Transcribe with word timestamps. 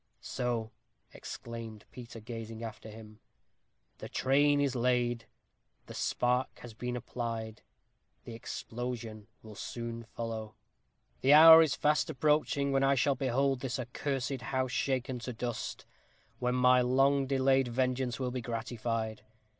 "So," 0.19 0.71
exclaimed 1.11 1.85
Peter, 1.91 2.19
gazing 2.19 2.63
after 2.63 2.89
him, 2.89 3.19
"the 3.99 4.09
train 4.09 4.59
is 4.59 4.73
laid; 4.75 5.27
the 5.85 5.93
spark 5.93 6.57
has 6.61 6.73
been 6.73 6.95
applied; 6.95 7.61
the 8.23 8.33
explosion 8.33 9.27
will 9.43 9.53
soon 9.53 10.01
follow. 10.05 10.55
The 11.19 11.35
hour 11.35 11.61
is 11.61 11.75
fast 11.75 12.09
approaching 12.09 12.71
when 12.71 12.83
I 12.83 12.95
shall 12.95 13.13
behold 13.13 13.59
this 13.59 13.77
accursed 13.77 14.41
house 14.41 14.71
shaken 14.71 15.19
to 15.19 15.33
dust, 15.33 15.81
and 15.83 15.87
when 16.41 16.55
my 16.55 16.81
long 16.81 17.27
delayed 17.27 17.67
vengeance 17.67 18.19
will 18.19 18.31
be 18.31 18.41
gratified. 18.41 19.21